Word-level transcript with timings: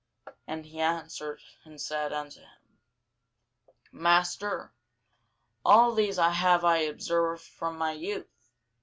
And 0.47 0.65
he 0.65 0.79
answered 0.79 1.41
and 1.63 1.79
said 1.79 2.11
unto 2.11 2.39
him, 2.39 2.49
Master, 3.91 4.73
all 5.63 5.93
these 5.93 6.17
have 6.17 6.65
I 6.65 6.77
observed 6.77 7.43
from 7.43 7.77
my 7.77 7.91
youth. 7.91 8.49